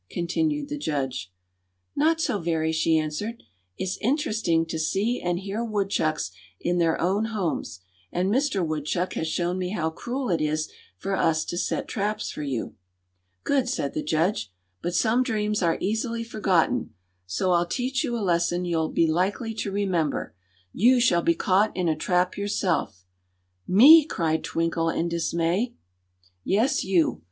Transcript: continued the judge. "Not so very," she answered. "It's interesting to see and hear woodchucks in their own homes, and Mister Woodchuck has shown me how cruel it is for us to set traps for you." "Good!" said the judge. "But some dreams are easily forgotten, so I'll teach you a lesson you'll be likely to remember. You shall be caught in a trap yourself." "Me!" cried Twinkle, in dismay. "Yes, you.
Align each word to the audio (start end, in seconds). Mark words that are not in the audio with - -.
continued 0.09 0.67
the 0.67 0.79
judge. 0.79 1.31
"Not 1.95 2.19
so 2.19 2.39
very," 2.39 2.71
she 2.71 2.97
answered. 2.97 3.43
"It's 3.77 3.99
interesting 4.01 4.65
to 4.65 4.79
see 4.79 5.21
and 5.21 5.37
hear 5.37 5.63
woodchucks 5.63 6.31
in 6.59 6.79
their 6.79 6.99
own 6.99 7.25
homes, 7.25 7.81
and 8.11 8.31
Mister 8.31 8.63
Woodchuck 8.63 9.13
has 9.13 9.27
shown 9.27 9.59
me 9.59 9.69
how 9.69 9.91
cruel 9.91 10.31
it 10.31 10.41
is 10.41 10.71
for 10.97 11.15
us 11.15 11.45
to 11.45 11.55
set 11.55 11.87
traps 11.87 12.31
for 12.31 12.41
you." 12.41 12.73
"Good!" 13.43 13.69
said 13.69 13.93
the 13.93 14.01
judge. 14.01 14.51
"But 14.81 14.95
some 14.95 15.21
dreams 15.21 15.61
are 15.61 15.77
easily 15.79 16.23
forgotten, 16.23 16.95
so 17.27 17.51
I'll 17.51 17.67
teach 17.67 18.03
you 18.03 18.17
a 18.17 18.25
lesson 18.25 18.65
you'll 18.65 18.89
be 18.89 19.05
likely 19.05 19.53
to 19.53 19.71
remember. 19.71 20.33
You 20.73 20.99
shall 20.99 21.21
be 21.21 21.35
caught 21.35 21.77
in 21.77 21.87
a 21.87 21.95
trap 21.95 22.39
yourself." 22.39 23.05
"Me!" 23.67 24.03
cried 24.05 24.43
Twinkle, 24.43 24.89
in 24.89 25.09
dismay. 25.09 25.75
"Yes, 26.43 26.83
you. 26.83 27.19